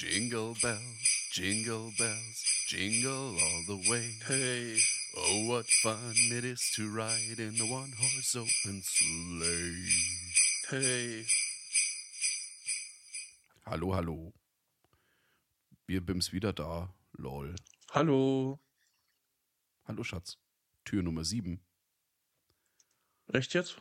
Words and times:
Jingle 0.00 0.54
bells, 0.62 1.28
jingle 1.30 1.92
bells, 1.98 2.44
jingle 2.68 3.36
all 3.36 3.62
the 3.66 3.90
way. 3.90 4.14
Hey. 4.26 4.78
Oh, 5.14 5.46
what 5.46 5.66
fun 5.66 6.14
it 6.32 6.42
is 6.42 6.72
to 6.76 6.88
ride 6.88 7.38
in 7.38 7.54
a 7.60 7.66
one 7.70 7.92
horse 8.00 8.34
open 8.34 8.80
sleigh. 8.82 9.90
Hey. 10.70 11.26
Hallo, 13.66 13.92
hallo. 13.92 14.32
Wir 15.86 16.00
bims 16.00 16.32
wieder 16.32 16.54
da. 16.54 16.88
Lol. 17.18 17.54
Hallo. 17.90 18.58
Hallo, 19.86 20.02
Schatz. 20.02 20.38
Tür 20.86 21.02
Nummer 21.02 21.24
7. 21.24 21.60
Echt 23.34 23.52
jetzt? 23.52 23.76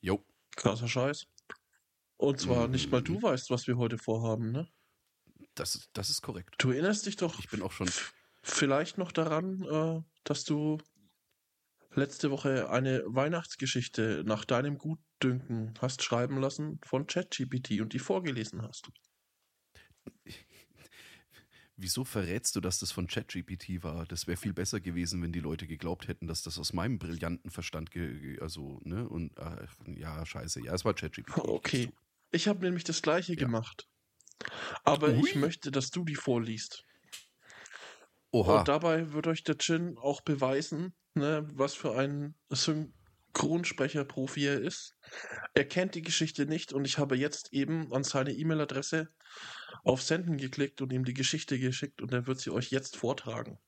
Jo. 0.00 0.24
Krasser 0.54 0.86
Scheiß. 0.86 1.26
Und 2.16 2.40
zwar 2.40 2.68
nicht 2.68 2.92
mal 2.92 3.02
du 3.02 3.20
weißt, 3.20 3.50
was 3.50 3.66
wir 3.66 3.76
heute 3.76 3.98
vorhaben, 3.98 4.52
ne? 4.52 4.68
Das, 5.54 5.74
ist- 5.74 5.90
das 5.92 6.10
ist 6.10 6.22
korrekt. 6.22 6.54
Du 6.58 6.70
erinnerst 6.70 7.06
dich 7.06 7.16
doch 7.16 7.38
Ich 7.38 7.48
bin 7.48 7.62
auch 7.62 7.72
schon. 7.72 7.88
vielleicht 8.42 8.98
noch 8.98 9.12
daran, 9.12 9.62
äh, 9.62 10.02
dass 10.24 10.44
du 10.44 10.78
letzte 11.94 12.30
Woche 12.30 12.70
eine 12.70 13.02
Weihnachtsgeschichte 13.06 14.24
nach 14.26 14.44
deinem 14.44 14.78
Gutdünken 14.78 15.74
hast 15.80 16.02
schreiben 16.02 16.38
lassen 16.40 16.80
von 16.84 17.06
ChatGPT 17.06 17.80
und 17.80 17.92
die 17.92 17.98
vorgelesen 18.00 18.62
hast. 18.62 18.88
Wieso 21.76 22.04
verrätst 22.04 22.54
du, 22.54 22.60
dass 22.60 22.78
das 22.78 22.92
von 22.92 23.08
ChatGPT 23.08 23.82
war? 23.82 24.06
Das 24.06 24.28
wäre 24.28 24.36
viel 24.36 24.52
besser 24.52 24.80
gewesen, 24.80 25.20
wenn 25.22 25.32
die 25.32 25.40
Leute 25.40 25.66
geglaubt 25.66 26.06
hätten, 26.06 26.28
dass 26.28 26.42
das 26.42 26.56
aus 26.58 26.72
meinem 26.72 26.98
brillanten 27.00 27.50
Verstand, 27.50 27.90
also, 28.40 28.80
ne? 28.84 29.08
Und, 29.08 29.36
ach, 29.38 29.74
ja, 29.96 30.24
scheiße. 30.24 30.62
Ja, 30.64 30.72
es 30.74 30.84
war 30.84 30.94
ChatGPT. 30.94 31.36
Okay. 31.38 31.90
Ich 32.30 32.46
habe 32.46 32.64
nämlich 32.64 32.84
das 32.84 33.02
gleiche 33.02 33.32
Ja. 33.32 33.38
gemacht. 33.38 33.88
Aber 34.84 35.10
ich 35.10 35.34
Ui. 35.34 35.40
möchte, 35.40 35.70
dass 35.70 35.90
du 35.90 36.04
die 36.04 36.14
vorliest. 36.14 36.84
Oha. 38.30 38.58
Und 38.58 38.68
dabei 38.68 39.12
wird 39.12 39.26
euch 39.26 39.44
der 39.44 39.58
Chin 39.58 39.96
auch 39.96 40.20
beweisen, 40.20 40.92
ne, 41.14 41.46
was 41.52 41.74
für 41.74 41.96
ein 41.96 42.34
Synchronsprecher-Profi 42.50 44.46
er 44.46 44.60
ist. 44.60 44.96
Er 45.54 45.64
kennt 45.64 45.94
die 45.94 46.02
Geschichte 46.02 46.46
nicht 46.46 46.72
und 46.72 46.84
ich 46.84 46.98
habe 46.98 47.16
jetzt 47.16 47.52
eben 47.52 47.92
an 47.92 48.02
seine 48.02 48.32
E-Mail-Adresse 48.32 49.08
auf 49.84 50.02
Senden 50.02 50.36
geklickt 50.36 50.82
und 50.82 50.92
ihm 50.92 51.04
die 51.04 51.14
Geschichte 51.14 51.58
geschickt 51.58 52.02
und 52.02 52.12
er 52.12 52.26
wird 52.26 52.40
sie 52.40 52.50
euch 52.50 52.70
jetzt 52.70 52.96
vortragen. 52.96 53.58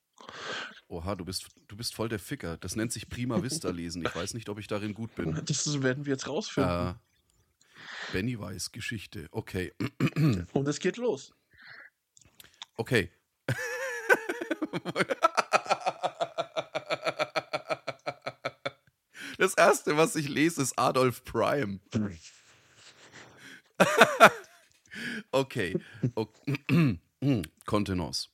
Oha, 0.88 1.14
du 1.14 1.24
bist, 1.24 1.48
du 1.68 1.76
bist 1.76 1.94
voll 1.94 2.08
der 2.08 2.18
Ficker. 2.18 2.56
Das 2.56 2.74
nennt 2.74 2.90
sich 2.90 3.08
Prima 3.08 3.42
Vista 3.42 3.70
lesen. 3.70 4.04
Ich 4.04 4.14
weiß 4.14 4.34
nicht, 4.34 4.48
ob 4.48 4.58
ich 4.58 4.66
darin 4.66 4.94
gut 4.94 5.14
bin. 5.14 5.40
Das 5.44 5.82
werden 5.82 6.06
wir 6.06 6.12
jetzt 6.12 6.26
rausfinden. 6.28 6.98
Äh, 8.16 8.20
Benny 8.20 8.40
Weiss 8.40 8.72
Geschichte. 8.72 9.28
Okay. 9.30 9.72
Und 10.54 10.68
es 10.68 10.80
geht 10.80 10.96
los. 10.96 11.34
Okay. 12.76 13.10
Das 19.38 19.52
erste, 19.54 19.98
was 19.98 20.16
ich 20.16 20.30
lese, 20.30 20.62
ist 20.62 20.78
Adolf 20.78 21.22
Prime. 21.24 21.80
Okay. 25.30 25.78
okay. 26.14 26.98
Kontenance. 27.66 28.30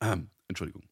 ähm, 0.00 0.30
Entschuldigung. 0.48 0.88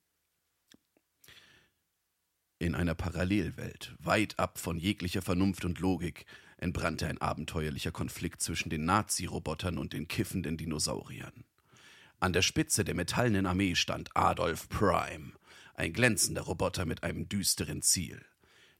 In 2.73 2.78
einer 2.78 2.95
Parallelwelt, 2.95 3.95
weit 3.98 4.39
ab 4.39 4.59
von 4.59 4.78
jeglicher 4.78 5.20
Vernunft 5.20 5.67
und 5.67 5.78
Logik, 5.81 6.25
entbrannte 6.56 7.06
ein 7.06 7.20
abenteuerlicher 7.20 7.92
Konflikt 7.92 8.41
zwischen 8.41 8.70
den 8.70 8.87
Nazi-Robotern 8.87 9.77
und 9.77 9.92
den 9.92 10.09
kiffenden 10.09 10.56
Dinosauriern. 10.56 11.45
An 12.19 12.33
der 12.33 12.41
Spitze 12.41 12.83
der 12.83 12.95
metallenen 12.95 13.45
Armee 13.45 13.75
stand 13.75 14.09
Adolf 14.17 14.70
Prime, 14.70 15.33
ein 15.75 15.93
glänzender 15.93 16.41
Roboter 16.41 16.87
mit 16.87 17.03
einem 17.03 17.28
düsteren 17.28 17.82
Ziel: 17.82 18.25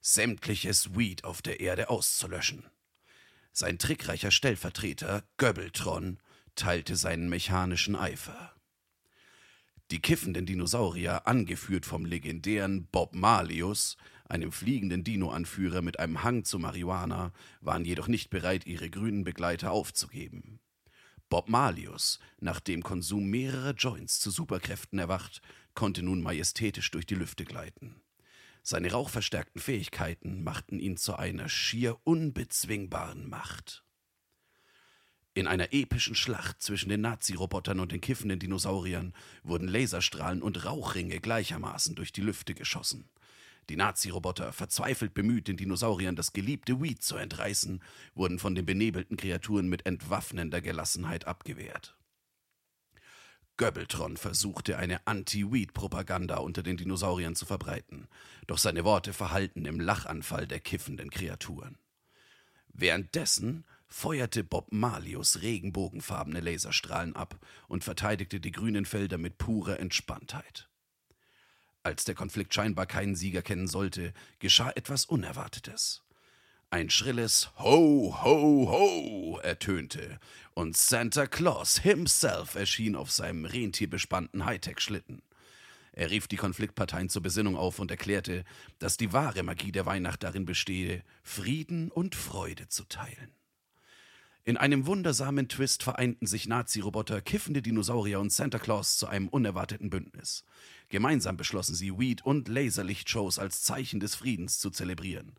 sämtliches 0.00 0.97
Weed 0.97 1.25
auf 1.25 1.42
der 1.42 1.60
Erde 1.60 1.91
auszulöschen. 1.91 2.64
Sein 3.52 3.76
trickreicher 3.76 4.31
Stellvertreter, 4.31 5.22
Göbbeltron, 5.36 6.16
teilte 6.54 6.97
seinen 6.97 7.28
mechanischen 7.28 7.97
Eifer. 7.97 8.54
Die 9.92 10.00
kiffenden 10.00 10.47
Dinosaurier, 10.47 11.26
angeführt 11.26 11.84
vom 11.84 12.06
legendären 12.06 12.86
Bob 12.86 13.14
Malius, 13.14 13.98
einem 14.26 14.50
fliegenden 14.50 15.04
Dino-Anführer 15.04 15.82
mit 15.82 16.00
einem 16.00 16.22
Hang 16.22 16.44
zu 16.44 16.58
Marihuana, 16.58 17.30
waren 17.60 17.84
jedoch 17.84 18.08
nicht 18.08 18.31
bereit, 18.31 18.66
ihre 18.66 18.88
grünen 18.88 19.22
Begleiter 19.22 19.70
aufzugeben. 19.70 20.60
Bob 21.28 21.50
Malius, 21.50 22.20
nach 22.41 22.58
dem 22.58 22.82
Konsum 22.82 23.26
mehrerer 23.28 23.75
Joints 23.75 24.19
zu 24.19 24.31
Superkräften 24.31 24.98
erwacht, 24.98 25.42
konnte 25.75 26.02
nun 26.02 26.22
majestätisch 26.22 26.91
durch 26.91 27.04
die 27.04 27.16
Lüfte 27.16 27.44
gleiten. 27.44 28.00
Seine 28.62 28.92
rauchverstärkten 28.92 29.60
Fähigkeiten 29.60 30.42
machten 30.42 30.78
ihn 30.78 30.97
zu 30.97 31.16
einer 31.16 31.50
schier 31.50 31.98
unbezwingbaren 32.04 33.28
Macht. 33.28 33.84
In 35.34 35.47
einer 35.47 35.72
epischen 35.72 36.15
Schlacht 36.15 36.60
zwischen 36.60 36.91
den 36.91 37.00
Nazi-Robotern 37.00 37.81
und 37.81 37.91
den 37.91 38.03
kiffenden 38.03 38.38
Dinosauriern 38.38 39.15
wurden 39.43 39.66
Laserstrahlen 39.66 40.43
und 40.43 40.66
Rauchringe 40.66 41.20
gleichermaßen 41.20 41.94
durch 41.94 42.12
die 42.12 42.20
Lüfte 42.20 42.54
geschossen. 42.54 43.09
Die 43.70 43.76
Nazi-Roboter, 43.76 44.53
verzweifelt 44.53 45.15
bemüht, 45.15 45.48
den 45.48 45.56
Dinosauriern 45.56 46.16
das 46.16 46.34
geliebte 46.34 46.82
Weed 46.82 47.03
zu 47.03 47.16
entreißen, 47.16 47.82
wurden 48.15 48.38
von 48.38 48.54
den 48.54 48.66
benebelten 48.66 49.16
Kreaturen 49.16 49.69
mit 49.69 49.87
entwaffnender 49.87 50.60
Gelassenheit 50.60 51.26
abgewehrt. 51.26 51.97
Göbbeltron 53.56 54.19
versuchte 54.19 54.76
eine 54.76 55.06
Anti-Weed-Propaganda 55.06 56.38
unter 56.38 56.62
den 56.62 56.76
Dinosauriern 56.76 57.37
zu 57.37 57.47
verbreiten, 57.47 58.09
doch 58.47 58.59
seine 58.59 58.84
Worte 58.84 59.14
verhallten 59.14 59.64
im 59.64 59.81
Lachanfall 59.81 60.47
der 60.47 60.60
kiffenden 60.60 61.09
Kreaturen. 61.10 61.78
Währenddessen 62.75 63.64
feuerte 63.92 64.42
Bob 64.42 64.72
Malius 64.72 65.42
regenbogenfarbene 65.42 66.41
Laserstrahlen 66.41 67.14
ab 67.14 67.38
und 67.69 67.84
verteidigte 67.84 68.41
die 68.41 68.50
grünen 68.50 68.86
Felder 68.86 69.19
mit 69.19 69.38
purer 69.38 69.78
Entspanntheit. 69.78 70.69
Als 71.82 72.04
der 72.04 72.14
Konflikt 72.14 72.54
scheinbar 72.54 72.86
keinen 72.86 73.16
Sieger 73.16 73.42
kennen 73.42 73.69
sollte, 73.69 74.14
geschah 74.38 74.70
etwas 74.70 75.04
Unerwartetes. 75.04 76.02
Ein 76.70 76.88
schrilles 76.88 77.50
Ho, 77.58 78.16
ho, 78.25 78.70
ho 78.70 79.38
ertönte 79.42 80.19
und 80.54 80.76
Santa 80.76 81.26
Claus 81.26 81.78
himself 81.78 82.54
erschien 82.54 82.97
auf 82.97 83.10
seinem 83.10 83.44
rentierbespannten 83.44 84.47
Hightech-Schlitten. 84.47 85.22
Er 85.92 86.10
rief 86.10 86.28
die 86.28 86.36
Konfliktparteien 86.36 87.10
zur 87.10 87.22
Besinnung 87.22 87.56
auf 87.56 87.78
und 87.78 87.91
erklärte, 87.91 88.44
dass 88.78 88.97
die 88.97 89.12
wahre 89.12 89.42
Magie 89.42 89.72
der 89.72 89.84
Weihnacht 89.84 90.22
darin 90.22 90.47
bestehe, 90.47 91.02
Frieden 91.22 91.91
und 91.91 92.14
Freude 92.14 92.69
zu 92.69 92.84
teilen. 92.84 93.34
In 94.44 94.56
einem 94.56 94.86
wundersamen 94.86 95.48
Twist 95.48 95.84
vereinten 95.84 96.26
sich 96.26 96.48
Nazi-Roboter, 96.48 97.20
kiffende 97.20 97.62
Dinosaurier 97.62 98.19
und 98.19 98.32
Santa 98.32 98.58
Claus 98.58 98.97
zu 98.97 99.06
einem 99.06 99.28
unerwarteten 99.28 99.88
Bündnis. 99.88 100.44
Gemeinsam 100.88 101.36
beschlossen 101.36 101.76
sie, 101.76 101.97
Weed- 101.97 102.25
und 102.25 102.48
Laserlichtshows 102.48 103.38
als 103.38 103.62
Zeichen 103.62 104.00
des 104.00 104.16
Friedens 104.16 104.58
zu 104.58 104.70
zelebrieren. 104.70 105.36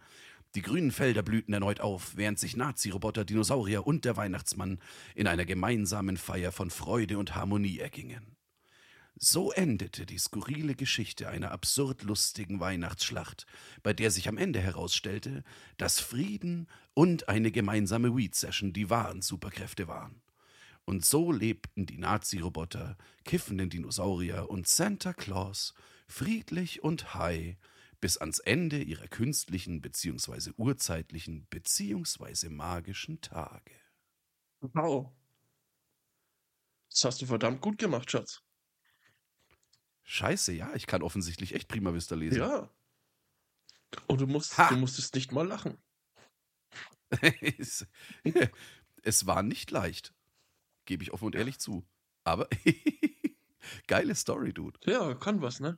Die 0.56 0.62
grünen 0.62 0.92
Felder 0.92 1.22
blühten 1.22 1.54
erneut 1.54 1.82
auf, 1.82 2.16
während 2.16 2.40
sich 2.40 2.56
Nazi-Roboter, 2.56 3.26
Dinosaurier 3.26 3.86
und 3.86 4.06
der 4.06 4.16
Weihnachtsmann 4.16 4.80
in 5.16 5.28
einer 5.28 5.44
gemeinsamen 5.44 6.16
Feier 6.16 6.54
von 6.54 6.70
Freude 6.70 7.18
und 7.18 7.36
Harmonie 7.36 7.80
ergingen. 7.80 8.38
So 9.16 9.52
endete 9.52 10.06
die 10.06 10.18
skurrile 10.18 10.76
Geschichte 10.76 11.30
einer 11.30 11.52
absurd 11.52 12.04
lustigen 12.04 12.60
Weihnachtsschlacht, 12.60 13.46
bei 13.84 13.94
der 13.94 14.12
sich 14.12 14.28
am 14.28 14.38
Ende 14.38 14.60
herausstellte, 14.60 15.44
dass 15.78 16.00
Frieden 16.00 16.68
und 16.94 17.30
eine 17.30 17.52
gemeinsame 17.52 18.16
Weed-Session 18.16 18.74
die 18.74 18.90
wahren 18.90 19.22
Superkräfte 19.22 19.88
waren. 19.88 20.22
Und 20.86 21.06
so 21.06 21.32
lebten 21.32 21.86
die 21.86 21.98
Nazi-Roboter, 21.98 22.98
kiffenden 23.24 23.70
Dinosaurier 23.70 24.50
und 24.50 24.68
Santa 24.68 25.14
Claus 25.14 25.74
friedlich 26.08 26.84
und 26.84 27.14
high 27.14 27.56
bis 28.02 28.18
ans 28.18 28.40
Ende 28.40 28.82
ihrer 28.82 29.08
künstlichen 29.08 29.82
bzw. 29.82 30.52
urzeitlichen 30.58 31.46
bzw. 31.50 32.50
magischen 32.50 33.22
Tage. 33.22 33.72
Wow. 34.60 35.14
Das 36.90 37.06
hast 37.06 37.22
du 37.22 37.26
verdammt 37.26 37.62
gut 37.62 37.78
gemacht, 37.78 38.12
Schatz. 38.12 38.43
Scheiße, 40.04 40.52
ja, 40.54 40.74
ich 40.76 40.86
kann 40.88 41.02
offensichtlich 41.02 41.56
echt 41.56 41.68
Prima 41.68 41.94
Vista 41.94 42.16
lesen. 42.16 42.40
Ja. 42.40 42.70
Und 44.08 44.22
du 44.22 44.28
musst, 44.28 44.58
Ha! 44.58 44.70
du 44.70 44.78
musstest 44.78 45.16
nicht 45.16 45.32
mal 45.32 45.48
lachen. 45.48 45.78
es, 47.58 47.86
es 49.04 49.26
war 49.26 49.44
nicht 49.44 49.72
leicht, 49.72 50.14
gebe 50.86 51.04
ich 51.04 51.14
offen 51.14 51.26
und 51.26 51.36
ehrlich 51.36 51.60
zu. 51.60 51.86
Aber 52.24 52.48
geile 53.88 54.16
Story, 54.16 54.54
Dude. 54.54 54.80
Ja, 54.86 55.14
kann 55.14 55.42
was, 55.42 55.60
ne? 55.60 55.78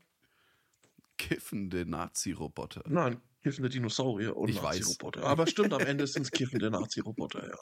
Kiffende 1.17 1.85
Nazi-Roboter. 1.85 2.83
Nein, 2.87 3.21
kiffende 3.41 3.69
Dinosaurier 3.69 4.35
und 4.35 4.49
Ich 4.49 4.61
weiß. 4.61 4.79
Nazi-Roboter. 4.79 5.23
Aber 5.23 5.47
stimmt, 5.47 5.73
am 5.73 5.81
Ende 5.81 6.07
sind 6.07 6.23
es 6.23 6.31
kiffende 6.31 6.69
Nazi-Roboter, 6.71 7.47
ja. 7.47 7.57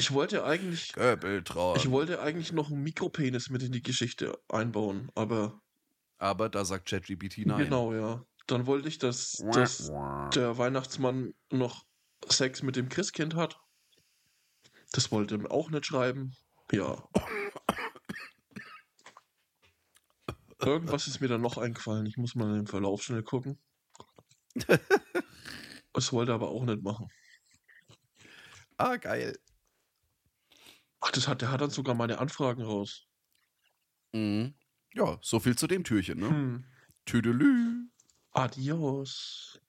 Ich 0.00 0.12
wollte 0.12 0.44
eigentlich, 0.44 0.92
Köbeltraun. 0.94 1.76
ich 1.76 1.90
wollte 1.90 2.20
eigentlich 2.20 2.52
noch 2.52 2.70
einen 2.70 2.82
Mikropenis 2.82 3.50
mit 3.50 3.62
in 3.62 3.72
die 3.72 3.82
Geschichte 3.82 4.38
einbauen, 4.48 5.10
aber 5.14 5.60
Aber 6.18 6.48
da 6.48 6.64
sagt 6.64 6.88
ChatGPT 6.88 7.46
nein. 7.46 7.64
genau, 7.64 7.92
ja. 7.94 8.24
Dann 8.46 8.66
wollte 8.66 8.88
ich, 8.88 8.98
dass, 8.98 9.44
dass 9.52 9.92
der 10.34 10.58
Weihnachtsmann 10.58 11.34
noch 11.50 11.84
Sex 12.28 12.62
mit 12.62 12.76
dem 12.76 12.88
Christkind 12.88 13.34
hat. 13.36 13.60
Das 14.92 15.12
wollte 15.12 15.36
er 15.36 15.52
auch 15.52 15.70
nicht 15.70 15.86
schreiben. 15.86 16.34
Ja. 16.72 17.08
Irgendwas 20.62 21.06
ist 21.06 21.20
mir 21.20 21.28
dann 21.28 21.40
noch 21.40 21.58
eingefallen. 21.58 22.06
Ich 22.06 22.16
muss 22.16 22.34
mal 22.34 22.58
im 22.58 22.66
Verlauf 22.66 23.02
schnell 23.02 23.22
gucken. 23.22 23.58
Das 25.92 26.12
wollte 26.12 26.30
er 26.30 26.36
aber 26.36 26.50
auch 26.50 26.64
nicht 26.64 26.82
machen. 26.82 27.08
Ah, 28.76 28.94
geil. 28.96 29.36
Ach, 31.10 31.14
das 31.14 31.26
hat, 31.26 31.42
der 31.42 31.50
hat 31.50 31.60
dann 31.60 31.70
sogar 31.70 31.96
meine 31.96 32.18
Anfragen 32.18 32.62
raus. 32.62 33.08
Mhm. 34.12 34.54
Ja, 34.94 35.18
so 35.22 35.40
viel 35.40 35.56
zu 35.58 35.66
dem 35.66 35.82
Türchen, 35.82 36.20
ne? 36.20 36.28
Hm. 36.28 36.64
Tüdelü. 37.04 37.88
Adios. 38.30 39.60